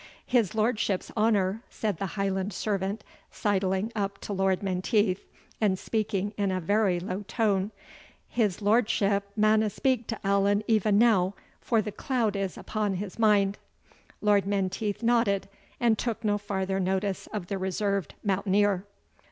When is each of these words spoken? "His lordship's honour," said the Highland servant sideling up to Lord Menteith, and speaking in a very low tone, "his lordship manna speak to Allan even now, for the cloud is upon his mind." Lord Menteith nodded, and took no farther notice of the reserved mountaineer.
"His 0.25 0.55
lordship's 0.55 1.11
honour," 1.15 1.61
said 1.69 1.97
the 1.97 2.07
Highland 2.17 2.53
servant 2.53 3.03
sideling 3.29 3.91
up 3.95 4.17
to 4.21 4.33
Lord 4.33 4.63
Menteith, 4.63 5.23
and 5.61 5.77
speaking 5.77 6.33
in 6.39 6.49
a 6.51 6.59
very 6.59 6.99
low 6.99 7.21
tone, 7.27 7.69
"his 8.27 8.63
lordship 8.63 9.25
manna 9.35 9.69
speak 9.69 10.07
to 10.07 10.19
Allan 10.25 10.63
even 10.67 10.97
now, 10.97 11.35
for 11.59 11.83
the 11.83 11.91
cloud 11.91 12.35
is 12.35 12.57
upon 12.57 12.95
his 12.95 13.19
mind." 13.19 13.59
Lord 14.21 14.47
Menteith 14.47 15.03
nodded, 15.03 15.47
and 15.79 15.99
took 15.99 16.23
no 16.23 16.39
farther 16.39 16.79
notice 16.79 17.27
of 17.27 17.45
the 17.45 17.59
reserved 17.59 18.15
mountaineer. 18.23 18.87